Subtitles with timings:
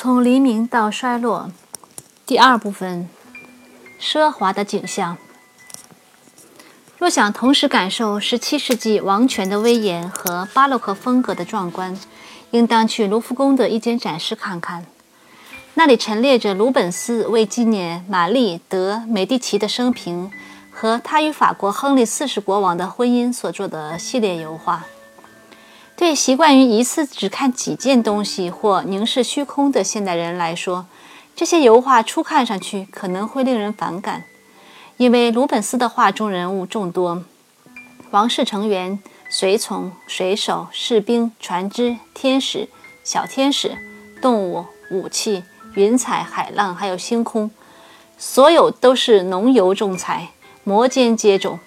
[0.00, 1.50] 从黎明到衰落，
[2.24, 3.08] 第二部分：
[4.00, 5.18] 奢华的景象。
[6.98, 11.98] 若想同时感受17世纪王权的威严和巴洛克风格的壮观，
[12.52, 14.86] 应当去卢浮宫的一间展示看看。
[15.74, 20.30] 那里陈列着鲁本斯为纪念玛丽·德·美第奇的生平
[20.70, 24.86] 和他与法国亨利四世国王的婚姻所做的系列油画。
[25.98, 30.86] 对习惯于一次只看几件东西或凝视虚空的现代人来说，
[31.34, 34.22] 这些油画初看上去可能会令人反感，
[34.96, 37.24] 因为鲁本斯的画中人物众多：
[38.12, 42.68] 王室成员、随从、水手、士兵、船只、天使、
[43.02, 43.76] 小天使、
[44.22, 45.42] 动物、武器、
[45.74, 47.50] 云彩、海浪，还有星空，
[48.16, 50.28] 所有都是浓油重彩，
[50.62, 51.58] 摩肩接踵。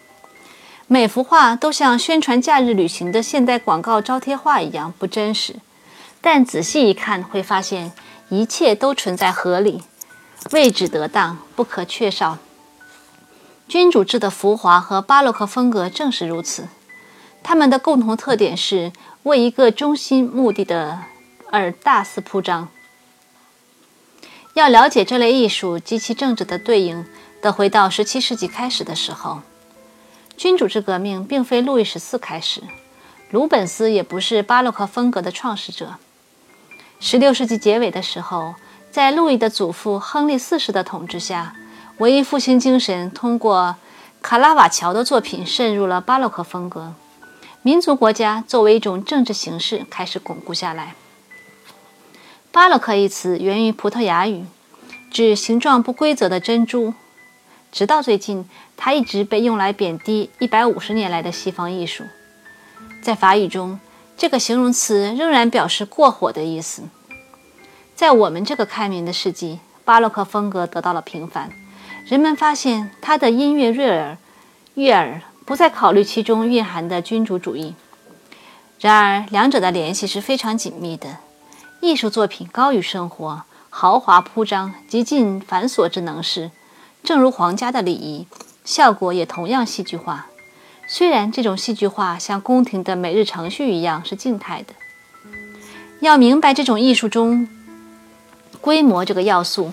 [0.94, 5.56] 每幅画都像宣传假日旅行的现代广告招贴画一样不真实，
[6.20, 7.94] 但仔细一看会发现
[8.28, 9.84] 一切都存在合理，
[10.52, 12.40] 位置得当，不可缺少。
[13.70, 16.68] 君主制的浮华和巴洛克风格正是如此，
[17.42, 18.92] 它们的共同特点是
[19.24, 21.00] 为一个中心目的的
[21.52, 22.68] 而大肆铺张。
[24.56, 27.06] 要了解这类艺术及其政治的对应，
[27.42, 29.42] 得回到17世纪开始的时候。
[30.42, 32.64] 君主制革命并非路易十四开始，
[33.30, 35.98] 鲁本斯也不是巴洛克风格的创始者。
[37.00, 38.56] 十六世纪结尾的时候，
[38.90, 41.56] 在路易的祖父亨利四世的统治下，
[42.00, 43.76] 文艺复兴精神通过
[44.24, 46.96] 卡拉瓦乔的作品渗入了巴洛克风格，
[47.62, 50.96] 民族国家作为一种政治形式开始巩固下来。
[52.52, 54.46] 巴洛克一词源于葡萄牙语，
[55.12, 56.96] 指形状不规则的珍珠。
[57.72, 62.04] 直到最近，它一直被用来贬低一百五十年来的西方艺术。
[63.02, 63.80] 在法语中，
[64.18, 66.84] 这个形容词仍然表示过火的意思。
[67.96, 71.50] 在我们这个开明的世纪，巴洛克风格得到了平反，
[72.06, 74.18] 人们发现它的音乐悦耳，
[74.74, 77.76] 悦耳不再考虑其中蕴含的君主主义。
[78.80, 81.18] 然而，两者的联系是非常紧密的。
[81.80, 86.52] 艺术作品高于生活，豪华铺张，极尽繁琐之能事。
[87.04, 88.28] 正如皇家的礼仪，
[88.64, 90.28] 效果也同样戏剧化。
[90.88, 94.74] 虽然这种戏剧化像宫廷的每日程序一样是静态的。
[96.02, 97.48] 要明白这种艺术中
[98.60, 99.72] 规模这个要素，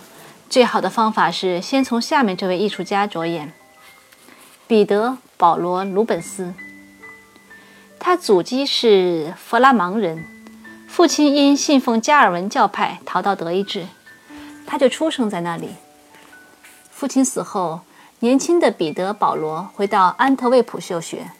[0.48, 3.52] 最好的方法是先从下面这位艺术家着眼：
[4.66, 6.54] 彼得·保罗·鲁本斯。
[7.98, 10.24] 他祖籍是弗拉芒人，
[10.86, 13.86] 父亲因信奉加尔文教派逃到德意志，
[14.66, 15.70] 他就出生在那里。
[16.98, 17.82] 父亲死后，
[18.18, 21.30] 年轻的彼得·保罗回到安特卫普就学。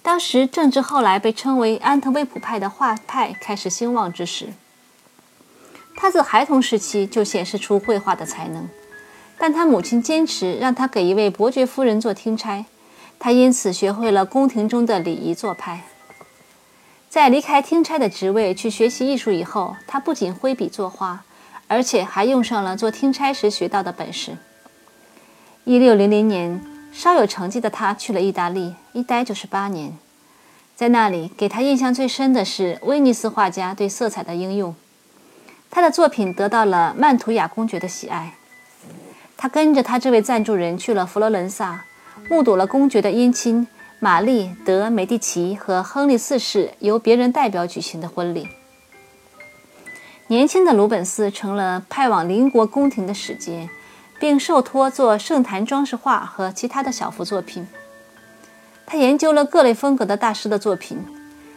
[0.00, 4.54] 当时正值后来被称为安特卫普派的画派开始兴旺之时。
[5.94, 8.70] 他自孩童时期就显示出绘画的才能，
[9.36, 12.64] 但他母亲坚持让他给一位伯爵夫人做听差，
[13.18, 15.82] 他因此学会了宫廷中的礼仪做派。
[17.10, 21.24] 在离开听差的职位去学习艺术以后，他不仅挥笔作画，
[21.68, 24.38] 而且还用上了做听差时学到的本事。
[25.64, 29.96] 一六零零年，稍有成绩的他去了意大利，一待就是八年。
[30.74, 34.74] 在那里，给他印象最深的是威尼斯画家对色彩的应用。
[35.70, 38.34] 他的作品得到了曼图雅公爵的喜爱。
[39.36, 41.84] 他跟着他这位赞助人去了佛罗伦萨，
[42.30, 48.48] 目睹了公爵的姻亲玛丽·德·美第奇和亨利四世由别人代表举行的婚礼。
[50.28, 53.68] 年轻的鲁本斯成了派往邻国宫廷的使节。
[54.20, 57.66] 并受托做圣坛装饰画和其他的小幅作品。
[58.86, 61.04] 他研究了各类风格的大师的作品：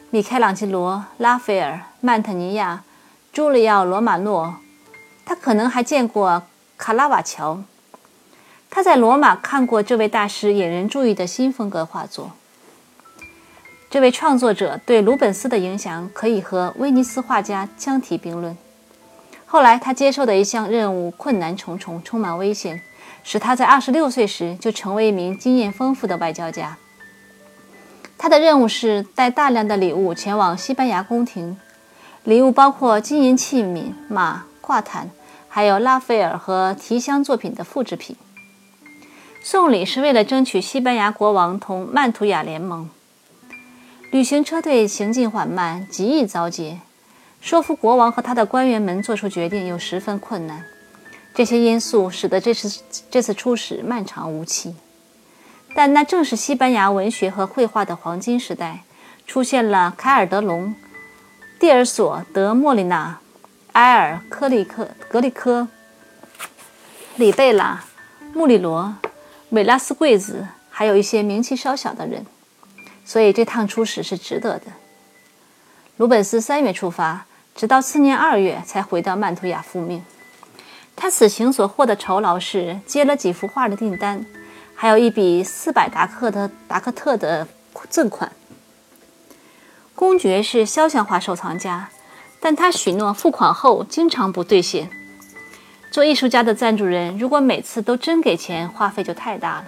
[0.10, 2.84] 米开朗基罗、拉斐尔、曼特尼亚、
[3.34, 4.56] 朱利奥·罗马诺。
[5.26, 6.44] 他可能还见过
[6.78, 7.64] 卡拉瓦乔。
[8.70, 12.32] 他在罗马看过这位大师引人注意的新风格画作。
[13.90, 18.58] 这位创作者对鲁本斯的影响可以和威尼斯画家相提并论。
[19.54, 22.82] 后来，他接受的一项任务困难重重，充满危险，
[23.24, 26.76] 使他在二十六岁时就成为一名经验丰富的外交家。
[28.18, 31.56] 他的任务是带大量的礼物前往西班牙宫廷，
[32.24, 35.12] 礼物包括金银器皿、马、挂毯，
[35.48, 38.16] 还有拉斐尔和提香作品的复制品。
[39.44, 42.90] 送礼是为了争取西班牙国王同曼图雅联盟。
[44.10, 46.80] 旅行车队行进缓慢，极易遭劫。
[47.44, 50.64] 说服国王和他的官员们做出决定又十分困难，
[51.36, 52.82] 这些因素使得这次
[53.12, 54.74] 这次出使漫长无期。
[55.76, 58.86] 但那正是西班牙文学和绘画的黄金时代，
[59.28, 60.74] 出现了凯尔德隆、
[61.60, 63.20] 蒂尔索·德莫利纳、
[63.74, 65.68] 埃尔、科里克、格里科、
[67.18, 67.84] 里贝拉、
[68.34, 68.96] 穆里罗、
[69.50, 72.26] 美拉斯贵子，还有一些名气稍小的人，
[73.04, 74.68] 所以这趟出使是值得的。
[75.98, 80.04] 鲁本斯三月出发，直到次年二月才回到曼图亚复命。
[80.96, 84.26] 他此行所获的酬劳是接了几幅画的订单，
[84.76, 87.48] 还有一笔四百达克的达克特的
[87.90, 88.32] 赠款。
[89.96, 91.90] 公爵是肖像画收藏家，
[92.40, 94.90] 但他许诺付款后经常不兑现。
[95.92, 99.66] 做艺术家的赞助人如果每次都真给钱，花费就太大了，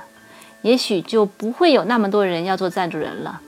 [0.63, 3.41] 也许就不会有那么多人要做赞助人了。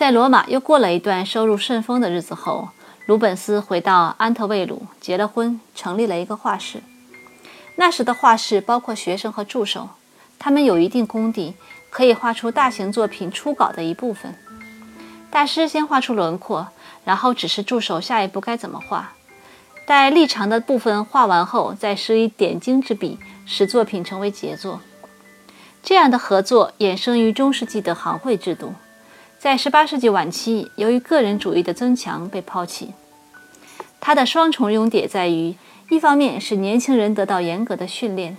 [0.00, 2.70] 在罗马又过了一段收入顺风的日子后，
[3.04, 6.82] 鲁本斯回到安特卫鲁，结了婚，成立了一个画室。
[7.76, 9.90] 那时的画室包括学生和助手，
[10.38, 11.52] 他们有一定功底，
[11.90, 14.34] 可以画出大型作品初稿的一部分。
[15.30, 16.68] 大师先画出轮廓，
[17.04, 19.12] 然后指示助手下一步该怎么画。
[19.86, 24.80] 待立长的部分画完后，再施以点睛之笔，使作品成为杰作。
[25.82, 28.72] 这样的合作衍生于中世纪的行会制度。
[29.40, 32.92] 在18世纪晚期，由于个人主义的增强被抛弃。
[33.98, 35.54] 它的双重优点在于：
[35.88, 38.36] 一方面使年轻人得到严格的训练，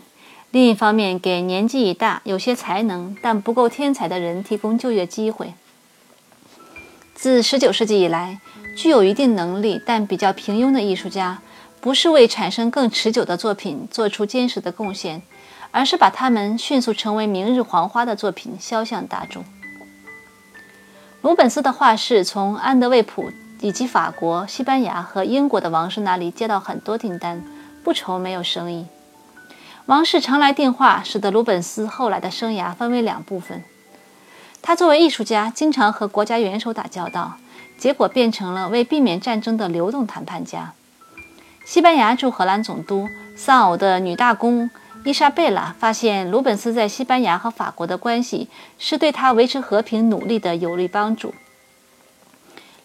[0.52, 5.56] 另一方面给年纪已大、有些才能但不够天才的人提供就业机会。
[7.16, 8.40] 自19世纪以来，
[8.78, 11.42] 具有一定能力但比较平庸的艺术家，
[11.80, 15.24] 不是为产生更持久的作品做出坚实的贡献，
[15.72, 19.44] 而是把他们迅速成为明日黄花的作品销向大众。
[21.22, 27.44] 鲁本斯的画室从安德卫普以及法国、西班牙和英国的王室那里接到很多订单，
[27.84, 28.88] 不愁没有生意。
[29.86, 33.64] 王室常来订画，使得鲁本斯后来的生涯分为两部分。
[34.64, 37.38] 他作为艺术家，经常和国家元首打交道，
[37.78, 40.74] 结果变成了为避免战争的流动谈判家。
[41.64, 44.72] 西班牙驻荷兰总督丧偶的女大公。
[45.04, 51.34] 伊莎贝拉发现鲁本斯在西班牙和法国的关系是对他维持和平努力的有力帮助。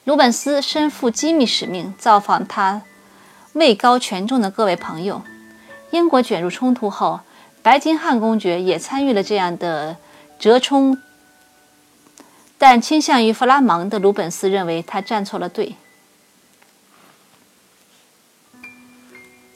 [0.05, 2.83] 鲁本斯身负机密使命，造访他
[3.53, 5.23] 位高权重的各位朋友。
[5.91, 7.21] 英国卷入冲突后，
[7.63, 9.97] 白金汉公爵也参与了这样的
[10.39, 10.99] 折冲，
[12.57, 15.75] 但倾向于弗拉芒的鲁本斯认为他站错了队。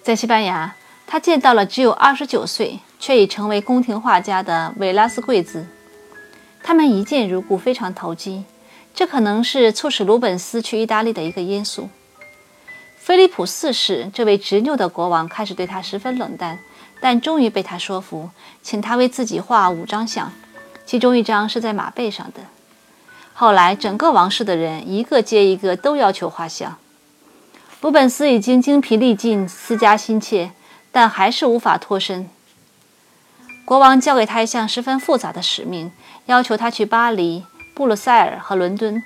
[0.03, 0.77] 在西班牙。
[1.13, 5.67] 他见到了只有二十九岁却已成为宫廷画家的维拉斯贵兹，
[6.63, 8.45] 他们一见如故，非常投机。
[8.95, 11.89] 这可能是促使鲁本斯去意大利的一个因素。
[12.97, 16.61] 菲利普四世这位执拗的国王开始对他十分冷淡，
[17.01, 18.31] 但终于被他说服，
[18.63, 20.31] 请他为自己画五张像，
[20.87, 22.41] 其中一张是在马背上的。
[23.35, 26.77] 后来，整个王室的人一个接一个都要求画像。
[27.81, 30.53] 鲁本斯已经精疲力尽，思家心切。
[30.93, 32.29] 但还是无法脱身。
[33.65, 35.93] 国王交给他一项十分复杂的使命，
[36.27, 37.45] 要求他去巴黎、
[37.75, 39.03] 布鲁塞尔和伦敦。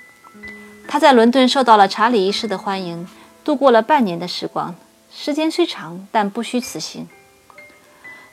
[0.87, 3.07] 他在伦敦受到了查理一世的欢迎，
[3.43, 4.73] 度过了半年的时光。
[5.13, 7.07] 时间虽长，但不虚此行。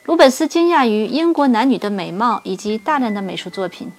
[0.04, 3.92] 鲁本斯惊讶于英国男女的美貌以及大量的美术作品。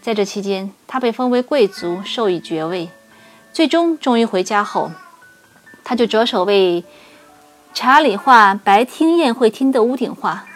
[0.00, 2.88] 在这期间，他被封为贵族，授予爵位。
[3.52, 4.90] 最终，终于回家后，
[5.82, 6.84] 他就着手为。
[7.74, 10.46] 查理画白厅宴会厅的屋顶画。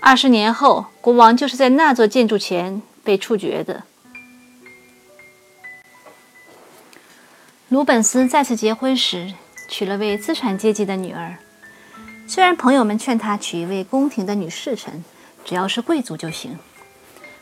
[0.00, 3.82] 二十年后，国王就是在那座建筑前被处决的。
[7.68, 9.34] 鲁本斯再次结婚时，
[9.68, 11.36] 娶了位资产阶级的女儿。
[12.26, 15.04] 虽然朋友们劝他娶一位宫廷的女侍臣，
[15.44, 16.58] 只要是贵族就行，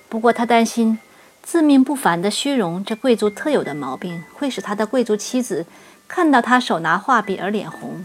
[0.08, 0.98] 不过他担心
[1.42, 5.66] 自命不凡的虚荣，这贵族特有的毛病，会使他的贵族妻子
[6.08, 8.04] 看到他手拿画笔而脸红。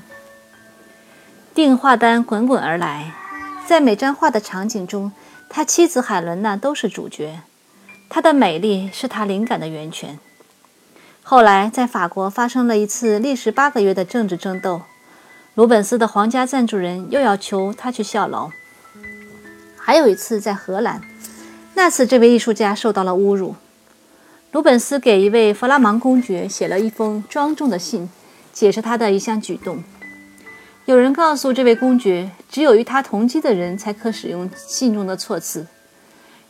[1.57, 3.13] 订画单滚滚而来，
[3.65, 5.11] 在每张画的场景中，
[5.49, 7.39] 他妻子海伦娜都是主角。
[8.07, 10.19] 她的美丽是他灵感的源泉。
[11.23, 14.83] 后来，在法国发生了一次历时八个月的政治争斗，
[15.55, 18.51] 鲁本斯的皇家赞助人又要求他去效劳。
[19.79, 21.01] 还有一次在荷兰，
[21.73, 23.55] 那次这位艺术家受到了侮辱。
[24.51, 28.07] 鲁本斯给一位弗拉芒公爵写了一封庄重的信，
[28.53, 29.83] 解释他的一项举动。
[30.87, 35.67] 有人告诉这位公爵，只有与他同机的人才可使用信中的措辞。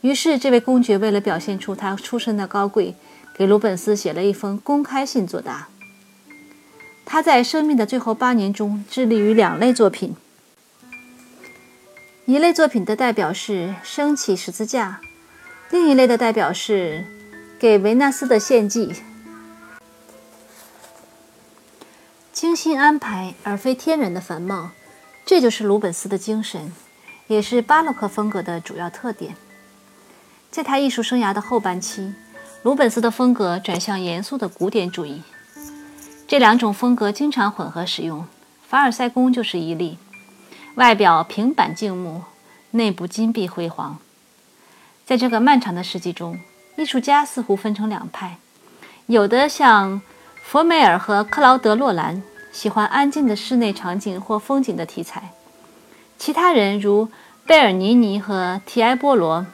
[0.02, 2.94] 于是，这位公爵为了表现出他出身的高贵，
[3.34, 5.66] 给鲁本斯写了一封公开信作答。
[7.04, 10.14] 他在生命的最后八年中致力于两类作品。
[12.26, 13.52] 一类作品的代表是
[13.82, 15.00] 《升起十字架》，
[15.72, 17.04] 另一类的代表是
[17.60, 18.86] 《给维纳斯的献祭》。
[22.38, 24.70] 精心安排而非天然的繁茂，
[25.26, 26.72] 这就是鲁本斯的精神，
[27.26, 29.34] 也是巴洛克风格的主要特点。
[30.48, 32.14] 在他艺术生涯的后半期，
[32.62, 35.24] 鲁本斯的风格转向严肃的古典主义，
[36.28, 38.24] 这两种风格经常混合使用。
[38.68, 39.98] 凡尔赛宫就是一例，
[40.76, 42.22] 外表平板静穆，
[42.70, 43.98] 内部金碧辉煌。
[45.04, 46.38] 在这个漫长的世纪中，
[46.76, 48.36] 艺术家似乎分成两派，
[49.06, 50.00] 有的像
[50.44, 55.30] 佛梅尔和克劳德·洛兰，喜欢安静的室内场景或风景的题材；
[56.18, 57.08] 其他人如
[57.46, 59.46] 贝尔尼尼和提埃波罗，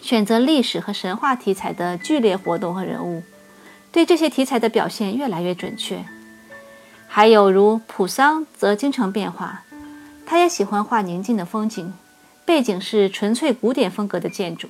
[0.00, 3.22] 选择历史和神话题材的剧烈活动和人物，
[3.92, 6.04] 对这些题材的表现越来越准确。
[7.06, 9.64] 还有如普桑，则经常变化，
[10.24, 11.92] 他也喜欢画宁静的风景，
[12.46, 14.68] 背景是纯粹古典风格的建筑。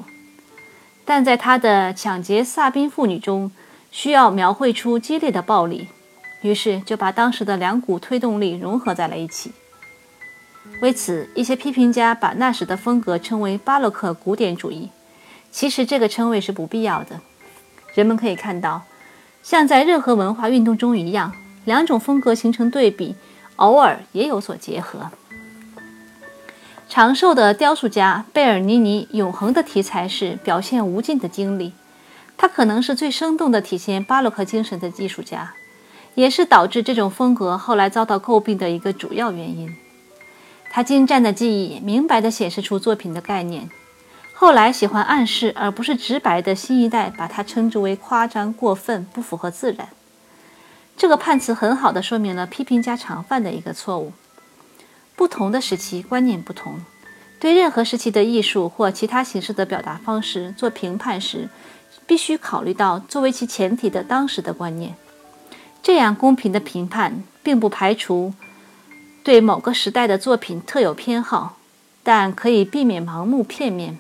[1.05, 3.53] 但在他的抢劫萨宾妇女中，
[3.91, 5.89] 需要描绘出激烈的暴力，
[6.43, 9.53] 于是就把当时的两股推动力融合在了一起。
[10.81, 14.91] 为此，一些批评家把那时的风格称为巴洛克古典主义。
[15.51, 17.21] 其实这个称谓是不必要的。
[17.95, 18.83] 人们可以看到，
[19.43, 21.33] 像在任何文化运动中一样，
[21.65, 23.17] 两种风格形成对比，
[23.57, 25.11] 偶尔也有所结合。
[26.89, 31.73] 长寿的雕塑家贝尔尼尼永恒的题材是表现无尽的经历，
[32.37, 35.55] 他可能是最生动地体现巴洛克精神的艺术家，
[36.15, 39.75] 也是导致这种风格后来遭到诟病的一个主要原因。
[40.71, 43.69] 他精湛的技艺明白地显示出作品的概念，
[44.35, 49.89] 后来喜欢暗示而不是直白的新一代把它称之为夸张、过分、不符合自然。
[50.97, 54.13] 这个判词很好地说明了批评家常犯的一个错误。
[55.15, 56.81] 不同的时期观念不同，
[57.39, 61.49] 对任何时期的艺术或其他形式的表达方式做评判时，
[62.07, 64.95] 必须考虑到作为其前提的当时的观念。
[65.83, 68.33] 这样公平的评判，并不排除
[69.25, 71.57] 对某个时代的作品特有偏好，
[72.03, 73.99] 但可以避免盲目片面。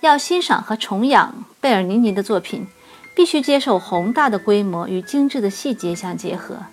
[0.00, 2.66] 要欣赏和崇仰贝尔尼尼的作品，
[3.14, 6.64] 必须接受宏大的规模与精致的细节相结合，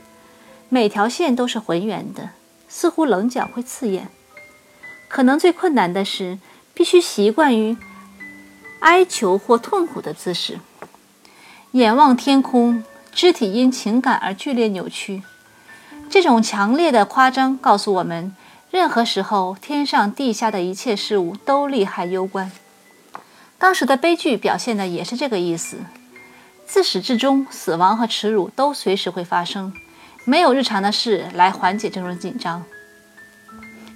[0.70, 2.32] 每条线都是浑圆的。
[2.70, 4.10] 似乎棱角会刺眼。
[5.08, 6.38] 可能最困难的是，
[6.74, 7.77] 必须习惯于
[8.80, 10.60] 哀求或痛苦的姿势，
[11.72, 12.84] 眼望天空，
[13.17, 15.24] 肢体因情感而剧烈扭曲。
[16.07, 18.36] 这种强烈的夸张告诉我们，
[18.69, 22.51] 任何时候，天上地下的一切事物都利害攸关。
[23.57, 25.79] 当时的悲剧表现的也是这个意思。
[26.67, 29.74] 自始至终，死亡和耻辱都随时会发生。
[30.24, 32.63] 没有日常的事来缓解这种紧张。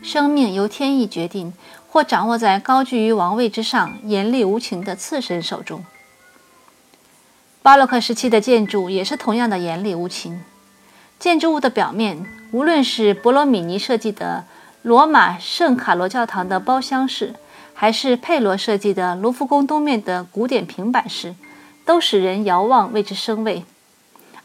[0.02, 1.54] 生命由天意决定，
[1.88, 5.86] 或掌握在高居于王位之上、严厉无情的次神手中。
[7.64, 10.42] 巴洛克时期的建筑也是同样的严厉无情。
[11.20, 14.46] 建筑物的表面，无论是博罗米尼设计的
[14.82, 17.36] 罗马圣卡罗教堂的包厢式，
[17.76, 21.36] 还是佩罗设计的卢浮宫东面的古典平板式，
[21.86, 23.64] 都使人遥望为之生畏。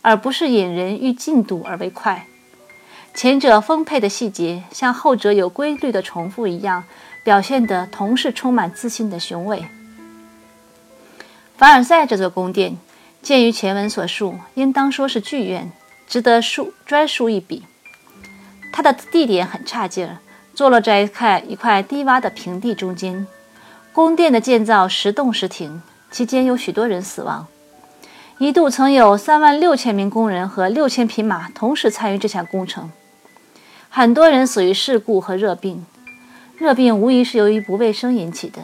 [0.02, 2.28] 而不是引人欲进度而为快，
[3.12, 6.84] 前者丰沛的细节像后者有规律的重复一样，
[7.24, 9.64] 表现的同是充满自信的雄伟。
[11.56, 12.76] 凡尔赛这座宫殿，
[13.26, 15.72] 鉴于前文所述，应当说是剧院，
[16.06, 17.64] 值得书专书一笔。
[18.72, 20.18] 它的地点很差劲儿，
[20.54, 23.26] 坐落在一块一块低洼的平地中间。
[23.92, 27.48] 宫殿的建造时动时停，期间有许多人死亡。
[28.38, 32.92] 一度曾有三万六千名工人和六千匹马同时参与这项工程，
[33.88, 35.84] 很多人死于事故和热病。
[36.56, 38.62] 热病无疑是由于不卫生引起的。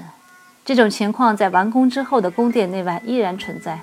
[0.64, 3.81] 这种情况在完工之后的宫殿内外依然存在。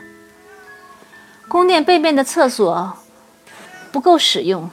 [1.50, 2.94] 宫殿背面的厕所
[3.91, 4.70] 不够使用，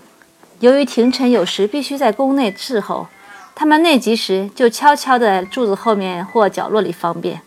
[0.60, 3.08] 由于廷臣有时必须在宫内伺候，
[3.54, 7.40] 他们内急时就悄悄的柱子后面或角落里方便。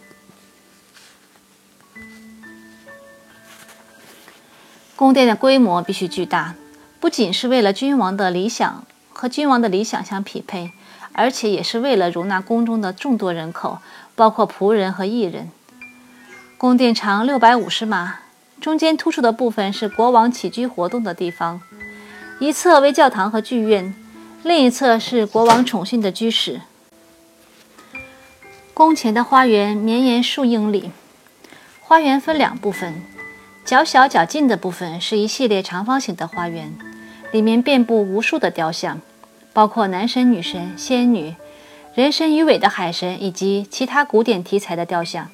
[4.95, 6.55] 宫殿的规模必须巨大，
[6.99, 8.83] 不仅是为了君王的理想
[9.13, 10.71] 和君王的理想相匹配，
[11.13, 13.77] 而且也是为了容纳宫中的众多人口，
[14.15, 15.51] 包括仆人和艺人。
[16.57, 18.17] 宫殿长六百五十码，
[18.61, 21.61] 中间突出的部分是国王起居活动的地方，
[22.39, 23.95] 一侧为教堂和剧院，
[24.43, 26.61] 另一侧是国王宠幸的居室。
[28.73, 30.91] 宫前的花园绵延数英里，
[31.81, 33.01] 花园分两部分。
[33.65, 36.73] 较小较近的部分是一系列长方形的花园，
[37.31, 38.99] 里面遍布无数的雕像，
[39.53, 41.35] 包括男神、女神、仙女、
[41.93, 45.29] 人身鱼尾的海神以及其他古典题材的雕像。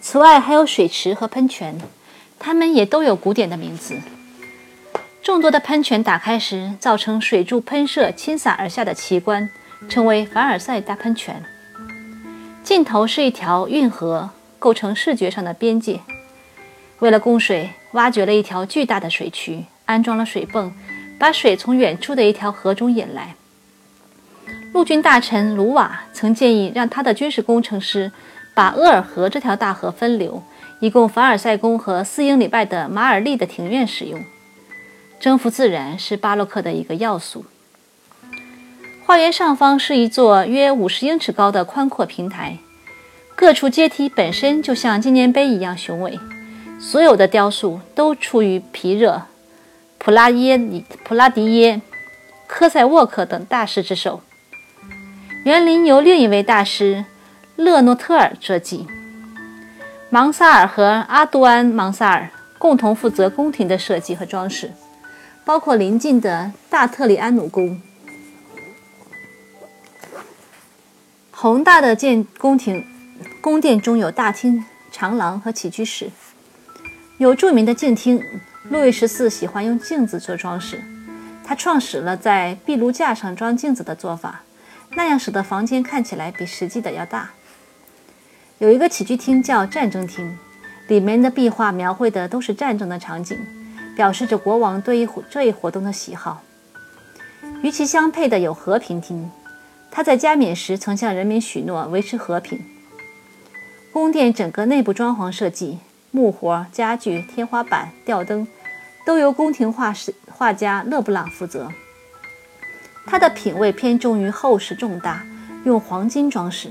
[0.00, 1.80] 此外，还有水池和喷泉，
[2.44, 3.94] 它们也都有古典的名字。
[5.22, 9.48] 众多的喷泉打开时，造成水柱喷射倾洒而下的奇观，
[9.88, 11.40] 称为凡尔赛大喷泉。
[12.64, 16.00] 尽头是一条运河，构成视觉上的边界。
[16.98, 20.74] 为了供水，挖掘了一条巨大的水渠，安装了水泵，
[21.20, 23.36] 把水从远处的一条河中引来。
[24.72, 28.10] 陆军大臣卢瓦曾建议让他的军事工程师
[28.52, 30.42] 把厄尔河这条大河分流，
[30.82, 34.24] 以供凡尔赛宫和四英里外的马尔利的庭院使用。
[35.20, 37.44] 征服自然是巴洛克的一个要素。
[39.06, 42.58] 花园上方是一座约五十英尺高的宽阔平台，
[43.36, 46.18] 各处阶梯本身就像纪念碑一样雄伟。
[46.80, 49.22] 所有的雕塑都出于皮热、
[49.98, 50.58] 普拉耶、
[51.04, 51.80] 普拉迪耶、
[52.48, 54.20] 科塞沃克等大师之手。
[55.44, 57.04] 园林由另一位大师
[57.54, 58.88] 勒诺特尔设计，
[60.14, 62.28] 芒萨尔和阿杜安·芒萨尔
[62.58, 64.70] 共同负责宫廷的设计和装饰，
[65.42, 67.80] 包括邻近的大特里安努宫。
[71.30, 72.84] 宏大的建宫廷
[73.40, 76.10] 宫殿中有大厅、长廊和起居室，
[77.16, 78.22] 有著名的镜厅。
[78.68, 80.78] 路易十四喜欢用镜子做装饰，
[81.42, 84.42] 他创始了在壁炉架上装镜子的做法。
[84.90, 87.30] 那样使得房间看起来比实际的要大。
[88.62, 90.38] 有一个起居厅叫战争厅，
[90.86, 93.36] 里面的壁画描绘的都是战争的场景，
[93.96, 96.44] 表示着国王对于这一活动的喜好。
[97.60, 99.28] 与其相配的有和平厅，
[99.90, 102.64] 他在加冕时曾向人民许诺维持和平。
[103.92, 105.80] 宫殿整个内部装潢设计、
[106.12, 108.46] 木活、家具、天花板、吊灯，
[109.04, 111.68] 都由宫廷画师画家勒布朗负责。
[113.06, 115.26] 他的品味偏重于厚实重大，
[115.64, 116.70] 用黄金装饰。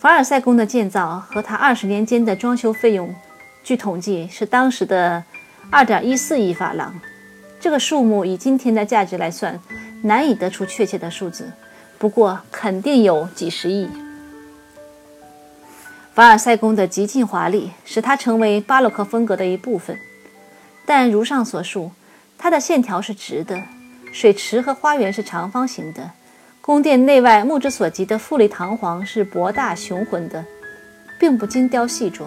[0.00, 3.14] 凡尔赛宫的建造和他二十年间的装修费用，
[3.62, 5.22] 据统计是当时的
[5.70, 6.98] 二点一四亿法郎。
[7.60, 9.60] 这个数目以今天的价值来算，
[10.00, 11.52] 难以得出确切的数字，
[11.98, 13.90] 不过肯定有几十亿。
[16.14, 19.98] 凡尔赛宫的极尽华丽，使它成为巴洛克风格的一部分。
[20.86, 21.92] 但如上所述，
[22.38, 23.62] 它的线条是直的。
[24.10, 26.10] 水池和花园是长方形的，
[26.62, 30.44] 宫殿内外目之所及的富丽堂皇是博大雄浑的，
[31.18, 32.24] 并不精雕细琢。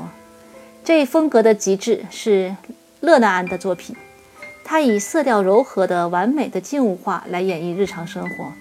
[0.84, 2.56] 这一风格的极致是
[3.00, 3.96] 勒纳安的作品，
[4.66, 8.52] 他以色调柔和的完美的静物画来演绎日常生活。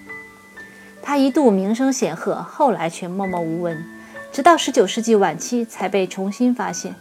[1.03, 3.85] 他一度名声显赫，后来却默默无闻，
[4.31, 6.95] 直到19世纪晚期才被重新发现。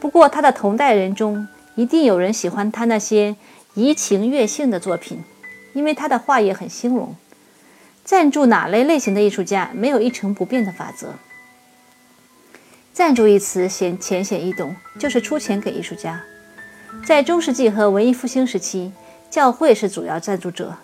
[0.00, 3.36] 不过，他的同代人中一定有人喜欢他那些。
[3.74, 5.22] 怡情悦性的作品，
[5.72, 7.14] 因为他的画也很兴隆。
[8.08, 11.16] 赞助哪类类型的艺术家，没有一成不变的法则。
[12.94, 16.22] 赞助一词显浅显易懂，就是出钱给艺术家。
[17.04, 18.92] 在中世纪和文艺复兴时期，
[19.28, 20.78] 教会是主要赞助者，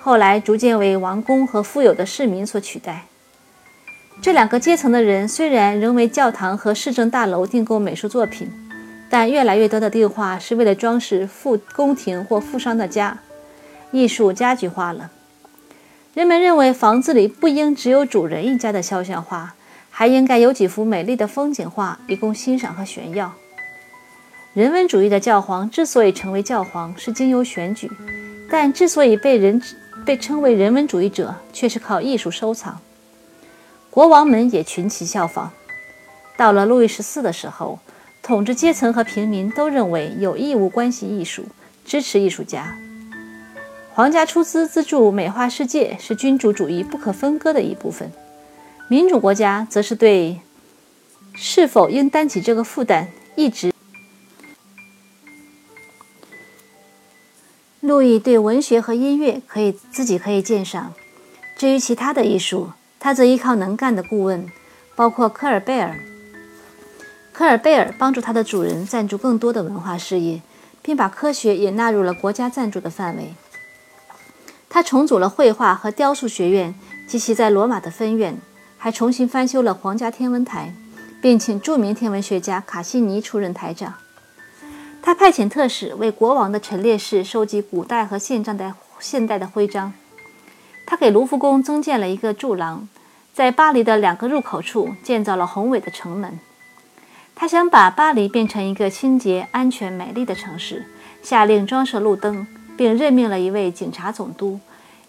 [0.00, 3.06] 后来逐渐为王公和富有的市民所取代。
[4.22, 8.48] 这两个阶层的人虽然仍为教堂和市政大楼订购美术作品。
[9.10, 13.18] 但越来越多的订画是为了装饰富宫廷或富商的家，
[13.90, 15.10] 艺术家具化了。
[16.12, 19.54] 人们认为房子里不应只有主人一家的肖像画，
[19.90, 23.32] 还应该有几幅美丽的风景画以供欣赏和炫耀。
[24.52, 27.88] 人文主义的教皇之所以成为教皇是经由选举，
[28.50, 29.62] 但之所以被人
[30.04, 32.80] 被称为人文主义者，却是靠艺术收藏。
[33.88, 35.52] 国王们也群起效仿。
[36.36, 37.78] 到了路易十四的时候。
[38.22, 41.46] 统治阶层和平民都认为有义务关心艺术，
[41.86, 42.76] 支持艺术家。
[44.00, 48.10] 皇家出资资助美化世界是君主主义不可分割的一部分。
[48.88, 50.40] 民主国家则是对
[51.34, 53.74] 是否应担起这个负担一直。
[57.80, 60.94] 路易对文学和音乐可以自己可以鉴赏，
[61.58, 64.50] 至于其他的艺术，他则依靠能干的顾问，
[64.96, 66.00] 包括科尔贝尔。
[67.34, 70.40] 科尔贝尔帮助他的主人赞助更多的文化事业，
[70.80, 73.34] 并把科学也纳入了国家赞助的范围。
[74.70, 76.74] 他重组了绘画和雕塑学院
[77.06, 78.38] 及其在罗马的分院，
[78.78, 80.72] 还重新翻修了皇家天文台，
[81.20, 83.94] 并请著名天文学家卡西尼出任台长。
[85.02, 89.92] 他派遣特使为国王的陈列室收集古代和现代的现代的徽章。
[90.86, 92.88] 他给卢浮宫增建了一个柱廊，
[93.32, 96.38] 在巴黎的两个入口处建造了宏伟的城门。
[97.34, 100.84] 他想把巴黎变成一个清洁、安全、美丽的城市，
[101.22, 102.46] 下令装设路灯，
[102.80, 104.58] 并任命了一位警察总督，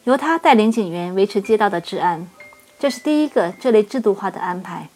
[0.04, 2.28] 由他带领警员维持街道的治安。
[2.78, 4.90] 这是第一个这类制度化的安排。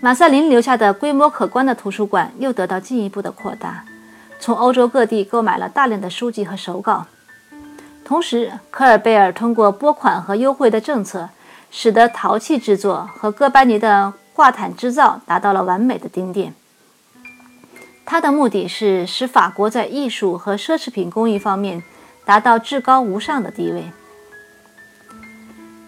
[0.00, 3.84] 马赛林留下的规模可观的图书馆又得到进一步的扩大。
[4.40, 7.04] 从欧洲各地购买了大量的书籍和手稿。
[8.06, 11.28] 同时，科尔贝尔通过拨款和优惠的政策，
[11.70, 16.54] 使得陶器制作和哥白尼的挂毯制造达到了完美的顶点。
[18.10, 21.82] 他的目的是使法国在艺术和奢侈品工艺方面
[22.24, 23.84] 达到至高无上的地位。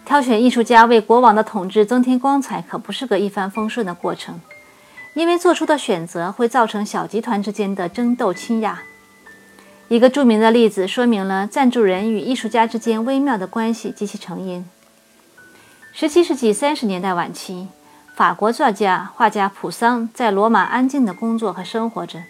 [0.05, 4.39] 挑选艺术家为国王的统治增添光彩，可不是个一帆风顺的过程，
[5.15, 8.77] 因为做出的选择会造成小集团之间的争斗倾轧。
[9.89, 14.69] 一个著名的例子说明了赞助人与艺术家之间微妙的关系及其成因。
[15.97, 17.69] 17世纪30年代晚期，
[18.21, 22.25] 法国作家、画家普桑在罗马安静地工作和生活着。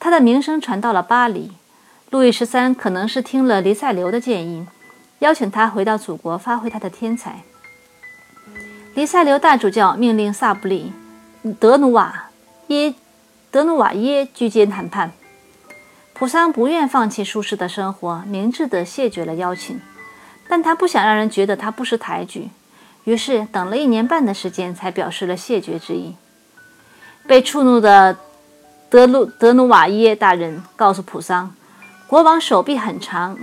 [0.00, 1.52] 他的名声传到了巴黎，
[2.10, 4.66] 路易十三可能是听了黎塞留的建议，
[5.20, 7.44] 邀请他回到祖国发挥他的天才。
[8.96, 10.92] 黎塞留大主教命令萨布里、
[11.60, 12.30] 德努瓦
[12.66, 12.92] 耶、
[13.52, 15.12] 德努瓦耶居间谈判。
[16.12, 19.80] 普桑不愿放弃舒适的生活，明智地谢绝了邀请，
[20.48, 22.48] 但他不想让人觉得他不识抬举，
[23.08, 26.14] 于是等了一年半的时间才表示了谢绝之意。
[27.26, 28.18] 被触怒的
[28.90, 31.54] 德鲁德努瓦耶大人告诉普桑，
[32.06, 33.38] 国王手臂很长，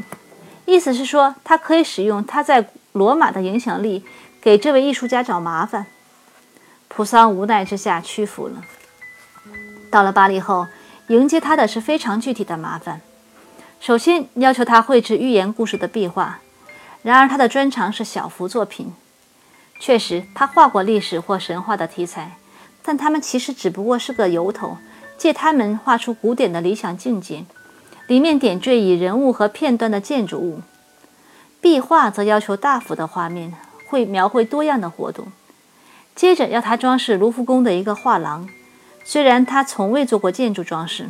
[0.67, 4.05] 意思是说他可以使用他在罗马的影响力
[4.39, 5.87] 给这位艺术家找麻烦。
[6.87, 8.61] 普桑无奈之下屈服了。
[9.89, 10.67] 到了巴黎后。
[11.09, 12.99] 迎接他的是非常具体的麻烦。
[13.79, 16.39] 首先要求他绘制寓言故事的壁画，
[17.03, 18.91] 然而他的专长是小幅作品。
[19.79, 22.37] 确实，他画过历史或神话的题材，
[22.81, 24.77] 但他们其实只不过是个由头，
[25.17, 27.45] 借他们画出古典的理想境界，
[28.07, 30.61] 里面点缀以人物和片段的建筑物。
[31.61, 33.53] 壁画则要求大幅的画面，
[33.87, 35.31] 会描绘多样的活动。
[36.15, 38.47] 接着要他装饰卢浮宫的一个画廊。
[39.03, 41.09] 虽然他从未做过建筑装饰，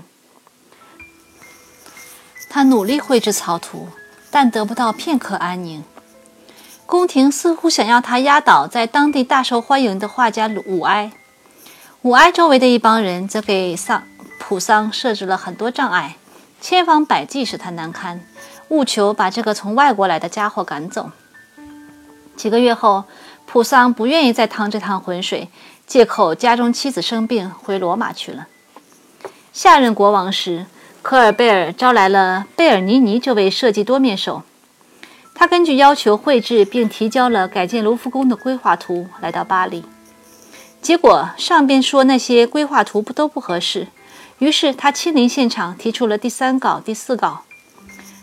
[2.49, 3.87] 他努力绘制草图，
[4.29, 5.83] 但得不到片刻安宁。
[6.85, 11.11] 宫廷似乎想要他压倒在当地大受欢迎的画家鲁武埃。
[12.03, 14.03] 武埃周围的一帮人则给桑
[14.39, 16.17] 普桑设置了很多障碍，
[16.61, 18.21] 千方百计使他难堪，
[18.69, 21.09] 务求把这个从外国来的家伙赶走。
[22.35, 23.05] 几个月后，
[23.47, 25.49] 普桑不愿意再趟这趟浑水。
[25.87, 28.47] 借口家中妻子生病，回罗马去了。
[29.53, 30.65] 下任国王时，
[31.03, 34.41] 科尔贝尔招来了贝尔尼尼这位设计多面手。
[35.35, 39.83] 他根据要求绘制并提交了改建卢浮宫的规划图，来到巴黎。
[40.81, 43.87] 结果上边说那些规划图不都不合适，
[44.39, 47.43] 于是他亲临现场提出了第三稿、第四稿。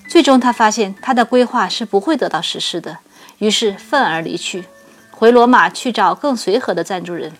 [0.09, 2.99] 最终他发现他的规划是不会得到实施的，
[3.39, 4.65] 于是愤而离去，
[5.11, 7.33] 回罗马去找更随和的赞助人。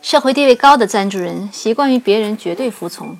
[0.00, 3.18] 社会地位高的赞助人习惯于别人绝对服从，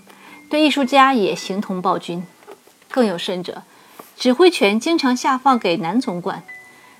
[0.48, 2.24] 对艺术家也形同暴君。
[2.90, 3.62] 更有甚者，
[4.22, 6.44] 指挥权经常下放给男总管。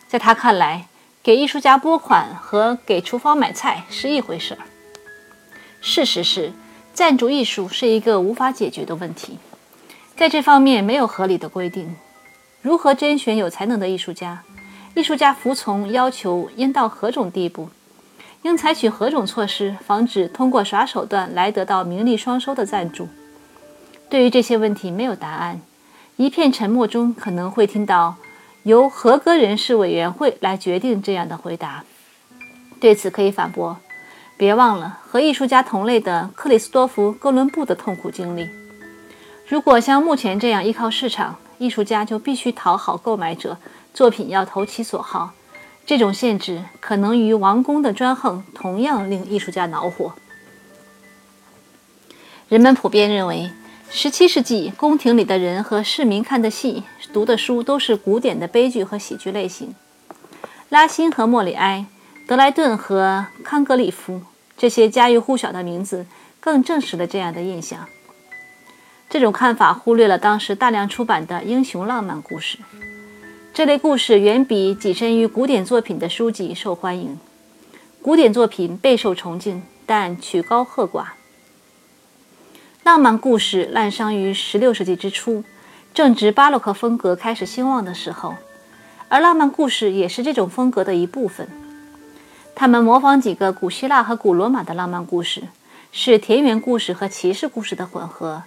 [0.09, 0.89] 在他看来，
[1.23, 4.61] 给艺术家拨款和给厨房买菜是一回事儿。
[5.81, 6.51] 事实是，
[6.93, 9.39] 赞助艺术是一个无法解决的问题，
[10.17, 11.95] 在这方面没有合理的规定。
[12.61, 14.43] 如何甄选有才能的艺术家？
[14.97, 17.69] 艺术家服从要求应到何种地步？
[18.43, 23.09] 应采取何种措施，防止通过耍手段来得到名利双收的赞助？
[24.11, 25.61] 对于这些问题没有答案。
[26.17, 28.17] 一片沉默中，可能会听到
[28.65, 31.85] 由合格人士委员会来决定这样的回答。
[32.81, 33.79] 对此可以反驳：
[34.37, 38.49] 别忘了和艺术家同类的克里斯多夫·哥伦布的痛苦经历。
[39.49, 43.57] 如果像目前这样依靠市场，艺术家就必须讨好购买者，
[43.95, 45.33] 作品要投其所好。
[45.85, 50.13] 这种限制可能与王宫的专横同样令艺术家恼火。
[52.49, 53.51] 人们普遍认为
[53.95, 59.75] 十七世纪宫廷里的人和市民看的戏、读的书都是古典的悲剧和喜剧类型。
[60.71, 61.85] 拉辛和莫里埃、
[62.27, 64.23] 德莱顿和康格里夫
[64.57, 66.07] 这些家喻户晓的名字，
[66.41, 67.87] 更证实了这样的印象。
[69.11, 72.59] 这种看法忽略了当时大量出版的英雄浪漫故事。
[73.53, 77.21] 这类故事远比跻身于古典作品的书籍受欢迎。
[78.01, 81.09] 古典作品备受崇敬，但曲高和寡。
[82.85, 85.45] 浪漫故事滥觞于16世纪之初，
[85.95, 88.35] 正值巴洛克风格开始兴旺的时候，
[89.09, 91.49] 而浪漫故事也是这种风格的一部分。
[92.57, 95.45] 他们模仿几个古希腊和古罗马的浪漫故事，
[95.93, 98.43] 是田园故事和骑士故事的混合，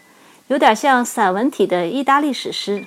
[0.47, 2.83] 有点像散文体的意大利史诗。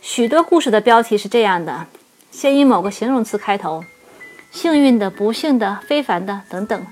[0.00, 1.86] 许多故事的标题是这样的：
[2.30, 3.84] 先以某个形容词开头，
[4.50, 6.86] 幸运的、不幸的、非凡的等等，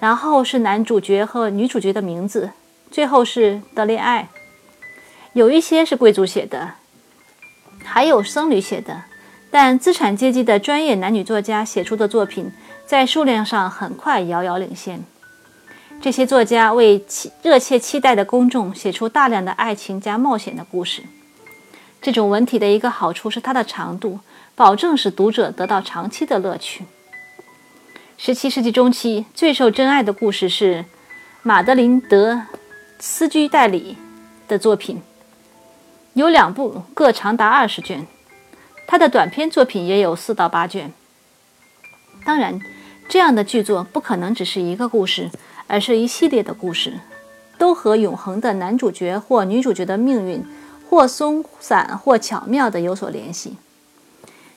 [0.00, 2.50] 然后是男主角和女主角的名字，
[2.90, 4.28] 最后是的恋爱。
[5.32, 6.72] 有一些是贵族写的，
[7.84, 9.04] 还有僧侣写的，
[9.50, 12.50] 但资产阶级的专业男女作家写出的作品，
[12.84, 15.04] 在数量上很快遥遥领先。
[16.02, 21.02] 这些作家为期热切期待的公众写出大量的爱情加冒险的故事。
[22.02, 24.18] 这种文体的一个好处是它的长度，
[24.54, 26.86] 保证使读者得到长期的乐趣。
[28.16, 30.84] 十七世纪中期最受珍爱的故事是
[31.42, 32.32] 马德琳·德·
[33.00, 33.96] 斯居代理
[34.46, 35.02] 的作品，
[36.14, 38.06] 有两部，各长达二十卷。
[38.86, 40.92] 他的短篇作品也有四到八卷。
[42.24, 42.60] 当然，
[43.08, 45.30] 这样的剧作不可能只是一个故事。
[45.72, 46.98] 而是一系列的故事，
[47.56, 50.44] 都和永恒的男主角或女主角的命运，
[50.88, 53.56] 或松散或巧妙地有所联系。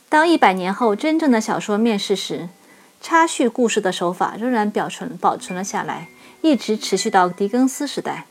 [0.10, 2.49] 当一百年后真正的小说面世时，
[2.99, 6.08] 插叙故事的手法仍然保存保存了下来，
[6.41, 8.25] 一直持续到狄更斯时代。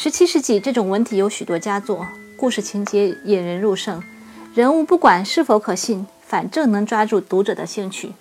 [0.00, 2.06] 十七世纪这种文体有许多佳作，
[2.36, 4.00] 故事情节引人入胜，
[4.54, 8.12] 人物不管是否可信，反正能抓住读者的兴趣，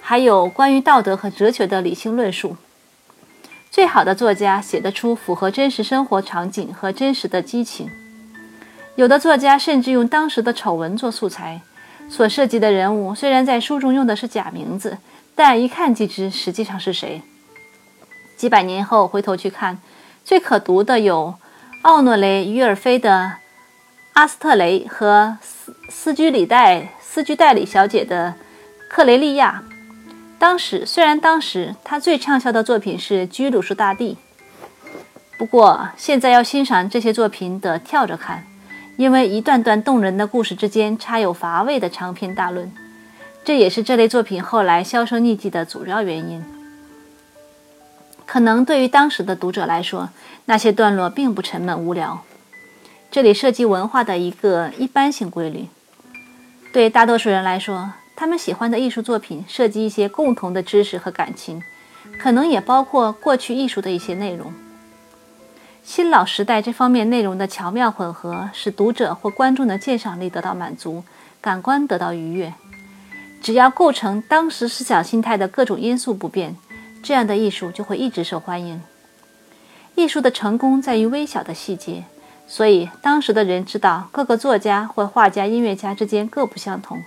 [0.00, 2.56] 还有关于道德和哲学的理性论述。
[3.72, 7.90] 最好的作家写得出符合真实生活场景和真实的激情。
[8.94, 11.60] 有的作家甚至用当时的丑闻做素材，
[12.08, 14.98] 所涉及的人物虽然在书中用的是假名字，
[15.34, 17.20] 但一看即知实际上是谁。
[18.36, 19.78] 几百年后回头去看，
[20.26, 21.36] 最可读的有
[21.82, 23.10] 奥诺雷·于尔菲的
[24.14, 28.34] 《阿斯特雷》和斯斯居里代斯居代里小姐的
[28.90, 29.62] 《克雷利亚》。
[30.36, 34.18] 当时虽然当时他最畅销的作品是《居鲁士大帝》，
[35.38, 38.44] 不过现在要欣赏这些作品得跳着看，
[38.96, 42.72] 因为一段段动人的故事之间插有乏味的长篇大论，
[43.44, 46.44] 这也是这类作品后来销声匿迹的主要原因。
[48.26, 50.10] 可能对于当时的读者来说，
[50.44, 52.22] 那些段落并不沉闷无聊。
[53.10, 55.68] 这里涉及文化的一个一般性规律，
[56.72, 57.92] 对大多数人来说。
[58.18, 61.62] 他们喜欢的艺术作品涉及一些共同的知识和感情，
[62.18, 64.50] 可能也包括过去艺术的一些内容。
[65.84, 71.04] 新老时代这方面内容的巧妙混合，使读者或观众的鉴赏力得到满足，
[71.42, 72.54] 感官得到愉悦。
[73.42, 76.56] 只要构成当时思想心态的各种因素不变，
[77.06, 78.82] 这样的艺术就会一直受欢迎。
[79.94, 82.02] 艺术的成功在于微小的细节，
[82.48, 87.00] 所以当时的人知道各个作家或画家、音乐家之间各不相同。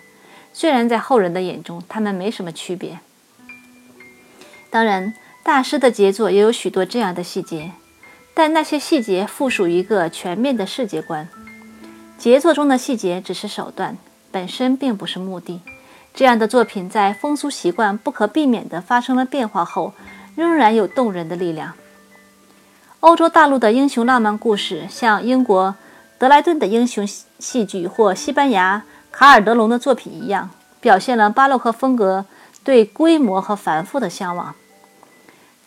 [0.53, 2.99] 虽然在后人的眼中，他们没什么区别。
[4.69, 7.73] 当然，大师的杰作也有许多这样的细节，
[8.33, 11.27] 但那些细节附属于一个全面的世界观。
[12.17, 13.97] 杰作中的细节只是手段，
[14.31, 15.59] 本身并不是目的。
[16.13, 19.93] 这样的作品在风俗习惯不可避免地发生了变化后，
[20.35, 21.73] 仍然有动人的力量。
[22.99, 25.75] 欧洲大陆的英雄浪漫故事，像英国
[26.17, 28.83] 德莱顿的英雄戏剧或西班牙。
[29.11, 32.25] 卡尔德隆的作品一样，表现了巴洛克风格
[32.63, 34.53] 对规模和繁复的向往。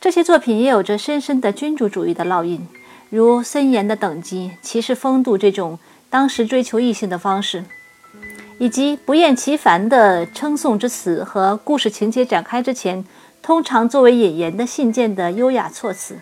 [0.01, 2.67] 这些作品也有着深深的君主主义的烙印，
[3.11, 5.79] 如森严的等级、骑士风度这种
[6.09, 7.65] 当时追求异性的方式，
[8.59, 13.05] 以及不厌其烦的称颂之词和故事情节展开之前
[13.43, 16.19] 通常作为引言的信件的优雅措辞。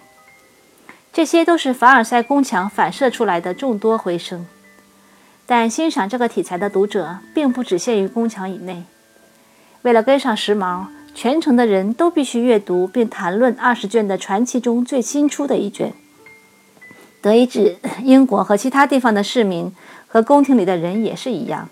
[1.12, 4.46] 这些都是凡尔赛宫墙反射出来的众多回声。
[5.44, 8.84] 但欣赏这个题材的读者并不只限于宫墙以内。
[9.82, 15.92] 为了跟上时髦，全城的人都必须阅读并谈论二十卷的传奇中最新出的一卷。
[17.20, 19.74] 德意志、英国和其他地方的市民
[20.06, 21.68] 和宫廷里的人也是一样，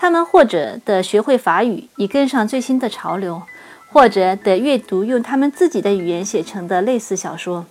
[0.00, 3.42] 他们或者得学会法语以跟上最新的潮流，
[3.90, 7.66] 或者得阅读用他们自己的语言写成的类似小说。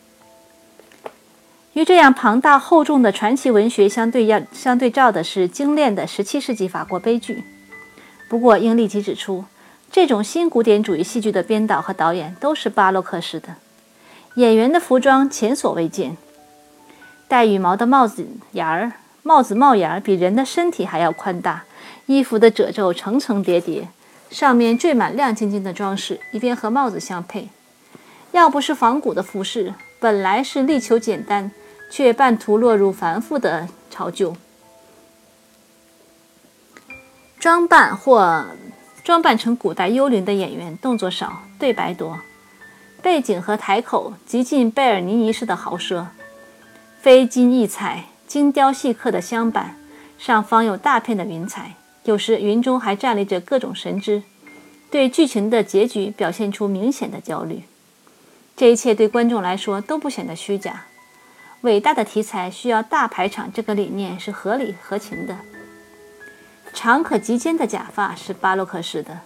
[1.71, 7.45] 与这样庞大厚重的传奇文学相对要相对照的是精炼的17世纪法国悲剧。
[8.27, 9.45] 不过，应立即指出，
[9.89, 13.55] 这种新古典主义戏剧的编导和导演都是巴洛克式的。
[14.35, 16.17] 演员的服装前所未见，
[17.29, 18.91] 戴羽毛的帽子檐儿，
[19.23, 21.63] 帽子帽檐儿比人的身体还要宽大，
[22.07, 23.87] 衣服的褶皱层层叠叠，
[24.29, 27.47] 上面缀满亮晶晶的装饰，以便和帽子相配。
[28.31, 31.51] 要不是仿古的服饰，本来是力求简单。
[31.89, 34.35] 却半途落入繁复的潮旧。
[37.39, 38.47] 装扮或
[39.05, 42.19] 装扮成古代幽灵的演员，动作少，对白多，
[43.01, 46.07] 背景和台口极尽贝尔尼尼式的豪奢，
[46.99, 49.77] 飞金异彩、精雕细刻的镶板，
[50.17, 51.75] 上方有大片的云彩，
[52.07, 54.23] 有时云中还站立着各种神祗，
[54.89, 57.63] 对剧情的结局表现出明显的焦虑。
[58.55, 60.85] 这一切对观众来说都不显得虚假。
[61.61, 65.37] 伟大的题材需要大排场，这个理念是合理合情的。
[66.73, 69.19] 长可及肩的假发是巴洛克式的，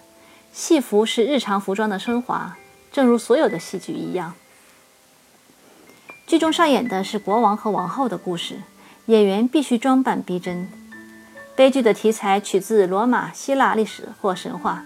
[0.52, 2.56] 戏服是日常服装的升华，
[2.90, 4.34] 正如所有的戏剧一样。
[6.26, 8.56] 剧中上演的是国王和王后的故事，
[9.06, 10.68] 演员必须装扮逼真。
[11.54, 14.84] 悲剧的题材取自罗马、希腊历史或神话，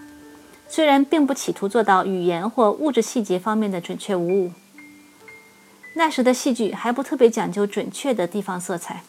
[0.67, 4.51] 虽然并不企图做到语言或物质细节方面的准确无误。
[5.95, 9.01] 那时的戏剧还不特别讲究准确的地方色彩，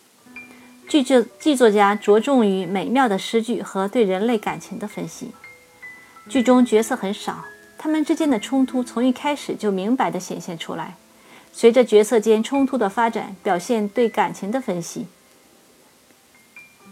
[0.89, 5.33] 剧作剧作家着重于美妙的诗句和对人类感情的分析。
[6.31, 7.45] 剧中角色很少，
[7.77, 10.95] 他们之间的冲突从一开始就明白地显现出来。
[11.53, 15.07] 随着角色间冲突的发展，表现对感情的分析。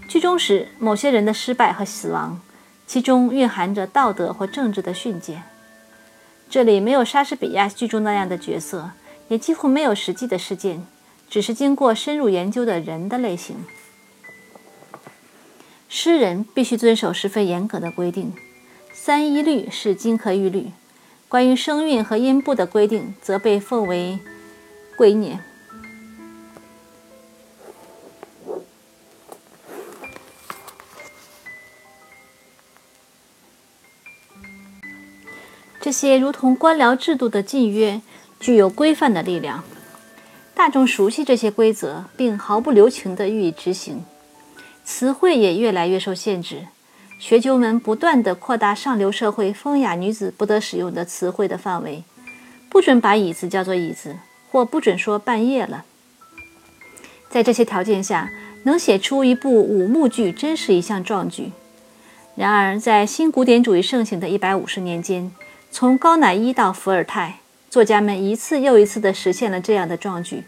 [0.08, 2.40] 剧中时某些人的失败和死亡，
[2.86, 5.42] 其中蕴含着道德或政治的训诫。
[6.48, 8.90] 这里没有莎士比亚剧中那样的角色，
[9.28, 10.86] 也几乎没有实际的事件，
[11.28, 13.56] 只是经过深入研究的人的类型。
[15.88, 18.32] 诗人必须遵守十分严格的规定，
[18.92, 20.70] 三一律是金科玉律。
[21.28, 24.20] 关于声韵和音部的规定，则被奉为
[24.96, 25.38] 圭臬。
[35.86, 38.00] 这些如同官僚制度的禁约，
[38.40, 39.62] 具有规范的力量。
[40.52, 44.04] 大众熟悉这些规则，并毫不留情地予以执行。
[44.84, 46.66] 词汇也越来越受限制。
[47.20, 52.02] 学究们不断地扩大上流社会风雅女子不得使用的词汇的范围，
[52.68, 54.16] 不准把椅子叫做椅子，
[54.50, 55.84] 或不准说半夜了。
[57.30, 58.32] 在这些条件下，
[58.64, 61.52] 能写出一部五幕剧真是一项壮举。
[62.34, 65.30] 然而，在新古典主义盛行的一百五十年间，
[65.70, 70.44] 从高乃伊到伏尔泰，作家们一次又一次地实现了这样的壮举。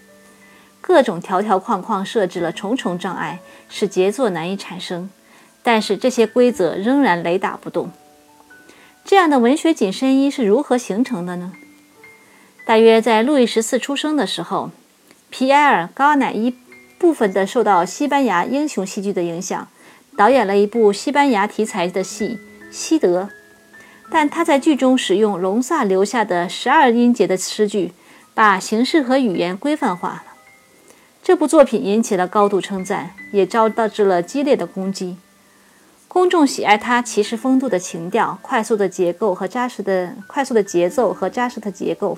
[0.81, 5.11] 各种条条框框设置了重重障碍，使杰作难以产生。
[5.63, 7.91] 但是这些规则仍然雷打不动。
[9.05, 11.53] 这样的文学紧身衣是如何形成的呢？
[12.65, 14.71] 大约在路易十四出生的时候，
[15.29, 16.57] 皮埃尔·高乃伊
[16.99, 19.69] 部分的受到西班牙英雄戏剧的影响，
[20.17, 22.39] 导演了一部西班牙题材的戏
[22.73, 23.25] 《西德》。
[24.11, 27.93] 但他在剧中使用隆萨留下的十二音节的诗句，
[28.35, 30.23] 把形式和语言规范化了。
[31.23, 35.19] 这部作品引起了高度称赞，也遭到致了激烈的攻击。
[36.09, 42.17] 公众喜爱他骑士风度的情调、快速的结构和扎实的快速的节奏和扎实的结构，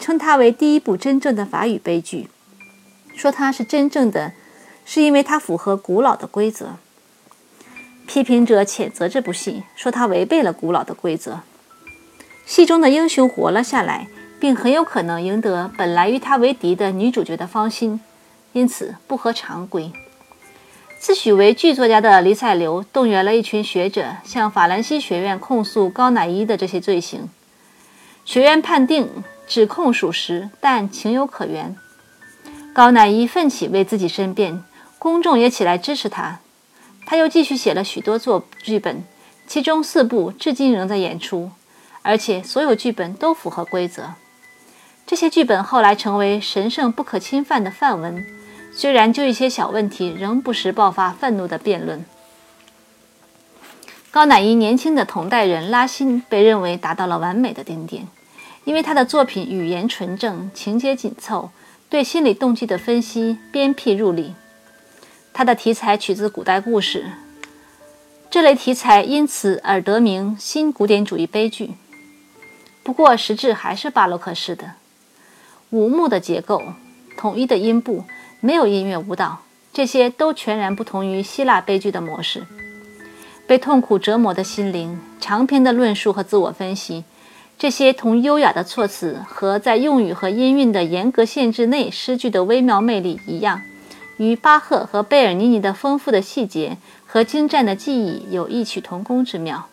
[0.00, 2.28] 称他为第一部真正的法语悲剧。
[3.14, 4.32] 说他是真正的，
[4.84, 6.76] 是因为他符合古老的规则。
[8.12, 11.40] 批评者谴责这部戏，说他违背了古老的规则。
[12.44, 14.06] 戏中的英雄活了下来，
[14.38, 17.98] 并很有可能赢得本来与他为敌的女主角的芳心，
[18.52, 19.90] 因此不合常规。
[21.00, 27.30] 自诩为剧作家的黎塞留动员了一群学者，向法兰西学院控诉高乃伊的这些罪行。
[28.26, 29.08] 学院判定
[29.46, 31.74] 指控属实，但情有可原。
[32.74, 34.62] 高乃伊奋起为自己申辩，
[34.98, 36.40] 公众也起来支持他。
[37.12, 39.04] 他又继续写了许多作剧本，
[39.46, 41.50] 其中四部至今仍在演出，
[42.00, 44.14] 而且所有剧本都符合规则。
[45.06, 48.24] 这些剧本后来成为神圣不可侵犯的范文，
[48.72, 52.02] 虽然就一些小问题仍不时爆发愤怒的辩论。
[54.10, 58.08] 高乃伊年轻的同代人拉辛被认为达到了完美的顶点，
[58.64, 61.50] 因为他的作品语言纯正，情节紧凑，
[61.90, 64.34] 对心理动机的分析鞭辟入里。
[65.34, 67.06] 他的题材取自古代故事，
[68.30, 71.72] 这类题材因此而得名新古典主义悲剧。
[72.82, 74.72] 不过实质还是巴洛克式的，
[75.70, 76.62] 五幕的结构，
[77.16, 78.04] 统一的音部，
[78.40, 79.42] 没有音乐舞蹈，
[79.72, 82.46] 这些都全然不同于希腊悲剧的模式。
[83.46, 87.04] 被痛苦折磨的心灵，长篇的论述和自我分析，
[87.58, 93.62] 这些同优雅的措辞和在用语和音韵的严格限制内诗句的微妙魅力一样。
[94.16, 99.68] 与巴赫和贝尔尼尼的丰富的细节和精湛的技艺有异曲同工之妙。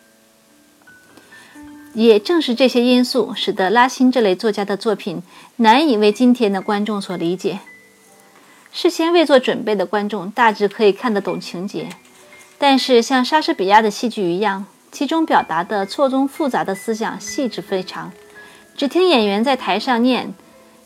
[1.94, 5.24] 也正是这些因素，使得拉辛这类作家的作品
[5.58, 7.60] 难以为今天的观众所理解。
[8.72, 11.90] 事先未做准备的观众大致可以看得懂情节，
[12.60, 18.12] 但是像莎士比亚的戏剧一样，其中表达的错综复杂的思想细致非常，
[18.78, 20.36] 只听演员在台上念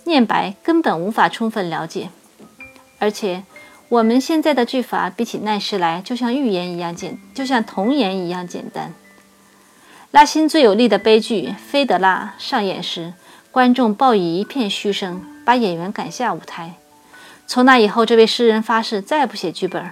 [0.05, 2.09] 念白，根本无法充分了解。
[3.03, 3.43] 而且，
[3.89, 8.93] 我们现在的句法比起那时来，就像寓言一样简，就像童言一样简单。
[10.11, 13.11] 拉辛最有力的悲剧《菲德拉》上演时，
[13.51, 16.75] 观众报以一片嘘声，把演员赶下舞台。
[17.45, 19.91] 从那以后，这位诗人发誓再不写剧本。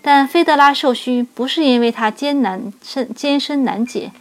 [0.00, 4.12] 但菲德拉受虚不是因为他艰难深艰深难解，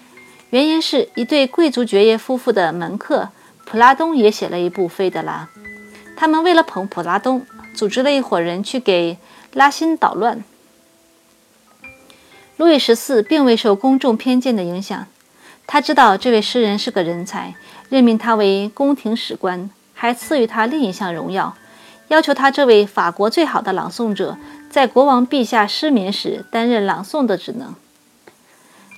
[0.49, 3.29] 原因是一对贵族爵爷夫妇的门客
[3.63, 5.47] 普拉东也写了一部《菲德拉》。
[6.17, 7.45] 他们为了捧普拉东，
[7.75, 9.17] 组织了一伙人去给
[9.53, 10.43] 拉辛捣乱。
[12.57, 15.07] 路易十四并未受公众偏见的影响，
[15.67, 17.53] 他知道这位诗人是个人才，
[17.89, 21.57] 任命他为宫廷史官，还赐予他另一项荣耀，
[22.07, 24.37] 要求他这位法国最好的朗诵者
[24.69, 27.75] 在国王陛下失眠时担任朗诵的职能。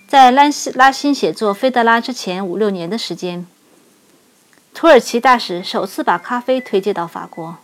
[0.08, 3.46] 在拉西拉辛写作《菲德拉》之前五六年的时间，
[4.74, 7.58] 土耳其大使首次把咖啡推介到法国。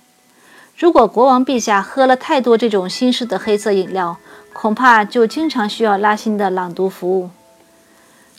[0.76, 4.17] 如果国王陛下喝了太多这种新式的黑色饮料，
[4.53, 7.30] 恐怕就经常需要拉辛的朗读服务。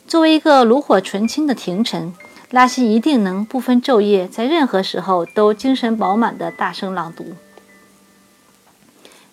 [0.07, 2.12] 作为一个炉火纯青的廷臣，
[2.51, 7.24] 拉辛一定能不分昼夜，在任何时候都精神饱满地大声朗读。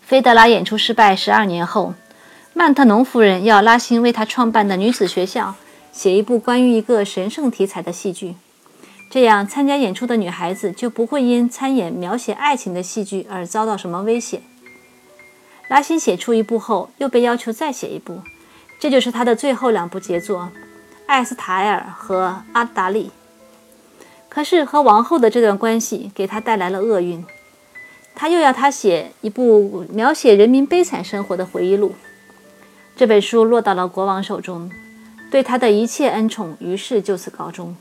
[0.01, 1.93] 菲德拉演出失败十二年后，
[2.53, 5.55] 曼特农夫人要拉辛为他创办的女子学校
[5.91, 8.35] 写一部关于一个神圣题材的戏剧，
[9.11, 14.41] 这样参加演出的女孩子就不会因参演描写爱情的戏剧而遭到什么危险。
[15.67, 18.21] 拉辛写出一部后，又被要求再写一部，
[18.79, 20.43] 这就是他的最后两部杰作
[21.07, 23.07] 《艾斯塔尔》和《阿达利》。
[24.29, 27.25] 可是和王后的这段关系给他带来了厄运，
[28.15, 31.93] 他又要他写一部描写人民悲惨生活的回忆录。
[32.95, 34.71] 这本书落到了国王手中，
[35.29, 37.75] 对他的一切恩宠于是就此告终。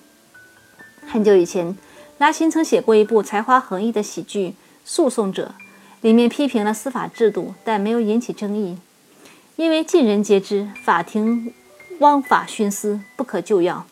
[1.13, 1.77] 很久以前，
[2.19, 4.51] 拉辛曾写过一部才华横溢的喜剧
[4.85, 5.55] 《诉讼者》。
[6.03, 8.79] 里面批评了司法制度，但没有引起争议，
[9.57, 11.53] 因为尽人皆知，法庭
[11.99, 13.87] 枉法徇私，不可救药。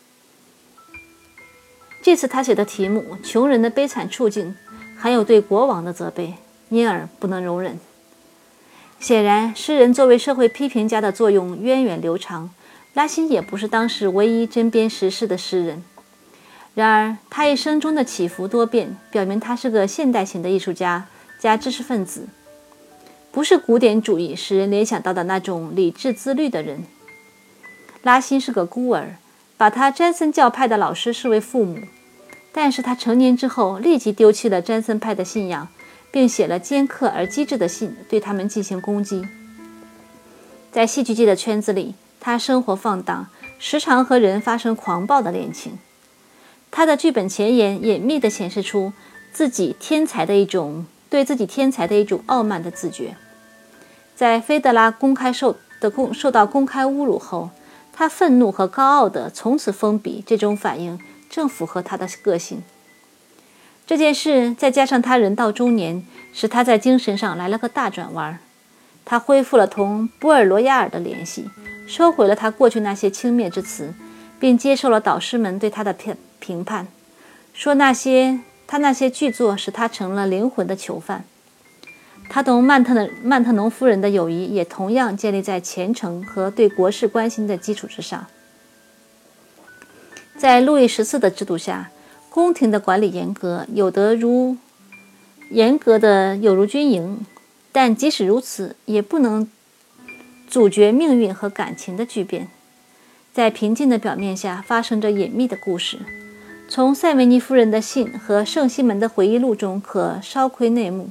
[2.05, 4.51] 这次他写的题目《穷人的悲惨处境》
[4.97, 6.35] 还有对国王的责备，
[6.69, 7.81] 因而不能容忍。
[9.01, 12.51] 显然，诗人作为社会批评家的作用源远流长。
[12.95, 15.85] 拉辛也不是当时唯一针砭时事的诗人，
[16.79, 21.09] 然而他一生中的起伏多变，表明他是个现代型的艺术家。
[21.41, 22.29] 加知识分子，
[23.33, 26.85] 不是古典主义使人联想到的那种理智自律的人。
[28.03, 29.17] 拉辛是个孤儿，
[29.57, 31.81] 把他詹森教派的老师视为父母。
[32.53, 35.67] 但是他成年之后，立即丢弃了詹森派的信仰，
[36.13, 39.27] 并写了尖刻而机智的信，对他们进行攻击。
[40.71, 43.27] 在戏剧界的圈子里，他生活放荡，
[43.59, 45.77] 时常和人发生狂暴的恋情。
[46.71, 48.93] 他的剧本前言隐秘地显示出
[49.33, 50.87] 自己天才的一种。
[51.11, 53.17] 对自己天才的一种傲慢的自觉，
[54.15, 57.49] 在菲德拉公开受的公受到公开侮辱后，
[57.95, 60.23] 他愤怒和高傲的从此封笔。
[60.27, 61.01] 这种反应
[61.31, 62.63] 正符合他的个性。
[63.87, 68.39] 这件事再加上他人到中年，使他在精神上来了个大转弯。
[69.07, 71.49] 他恢复了同波尔罗亚尔的联系，
[71.87, 73.95] 收回了他过去那些轻蔑之词，
[74.39, 76.89] 并接受了导师们对他的评评判，
[77.53, 78.41] 说那些。
[78.71, 81.25] 他那些巨作使他成了灵魂的囚犯。
[82.29, 88.27] 他同曼特的曼特农夫人的友谊也同样建立在虔诚和对国事关心的基础之上。
[90.37, 91.91] 在路易十四的制度下，
[92.29, 94.59] 宫廷的管理严格，有的如
[95.49, 97.25] 严格的有如军营，
[97.73, 99.49] 但即使如此，也不能
[100.47, 102.49] 阻绝命运和感情的巨变。
[103.33, 105.99] 在平静的表面下，发生着隐秘的故事。
[106.71, 111.09] 从塞维尼夫人的信和圣西门的回忆录中可稍窥内幕。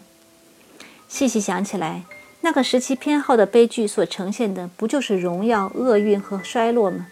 [1.08, 2.03] 细细想起来，
[2.41, 7.08] 那个时期偏好的悲剧所呈现的，不就是荣耀、厄运和衰落吗？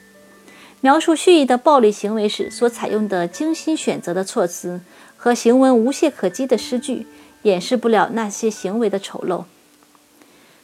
[0.82, 4.82] 描述蓄意的暴力行为时所采用的精心选择的措辞
[5.18, 7.08] 和行文无懈可击的诗句，
[7.42, 9.46] 掩饰不了那些行为的丑陋。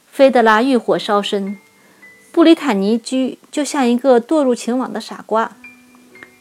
[0.08, 1.58] 菲德拉欲火烧身，
[2.30, 5.56] 布里坦尼居就像一个堕入情网的傻瓜。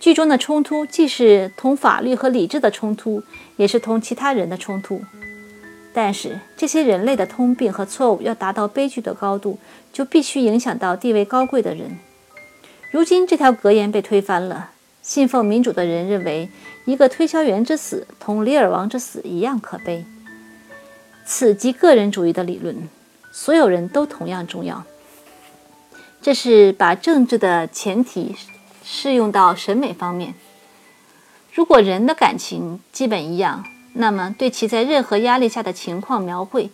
[0.02, 3.22] 剧中的冲突既是同法律和理智的冲突，
[3.56, 5.00] 也是同其他人的冲突。
[5.94, 9.60] 但是这些人类的通病和错误要达到悲剧的高度，
[9.94, 12.00] 就必须影响到地位高贵的人。
[12.90, 14.72] 如今这条格言被推翻了。
[15.04, 16.50] 信奉民主的人认为，
[16.86, 20.04] 一个推销员之死同里尔王之死一样可悲。
[21.26, 22.90] 此即个人主义的理论，
[23.32, 24.84] 所有人都同样重要。
[26.22, 28.36] 这是把政治的前提。
[28.84, 30.34] 适用到审美方面，
[31.54, 33.64] 如果人的感情基本一样，
[33.94, 36.70] 那么对其在任何压力下的情况描绘，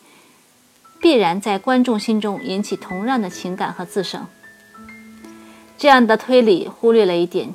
[1.02, 4.26] 必然在观众心中引起同样的情感和自省。
[5.78, 7.54] 这样的推理忽略了一点：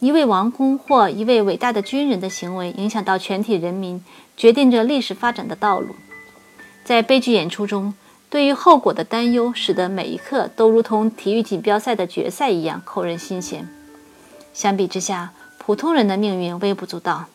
[0.00, 4.04] 一位王公或一位伟大的军人的行为影响到全体人民，
[4.36, 5.94] 决定着历史发展的道路。
[6.84, 7.94] 在悲剧演出中，
[8.28, 13.68] 对于后果的担忧，使得每一刻都如同体育锦标赛的决赛一样扣人心弦。
[14.56, 17.26] 相比之下，普通人的命运微不足道。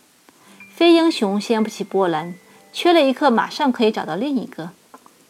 [0.74, 2.34] 非英雄掀不起波澜，
[2.74, 4.72] 缺了一个马上可以找到另一个。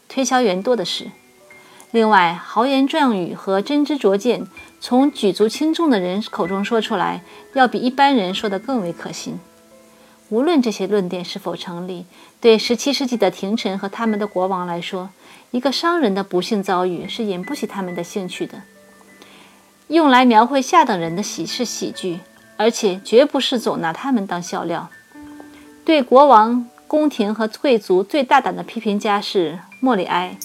[0.07, 1.07] 推销员多的是。
[1.91, 4.47] 另外，豪言壮语和真知灼见，
[4.79, 7.23] 从举足轻重的人口中说出来，
[7.55, 9.37] 要比一般人说的更为可信。
[10.29, 12.05] 无论这些论点是否成立，
[12.39, 15.09] 对17世纪的廷臣和他们的国王来说，
[15.51, 18.61] 一个商人的不幸遭遇是引不起他们的兴趣的。
[19.91, 22.19] 用来描绘下等人的喜事喜剧，
[22.55, 24.89] 而且绝不是总拿他们当笑料。
[25.83, 30.37] 对国王、宫廷和贵族最大胆的批评家是莫里埃。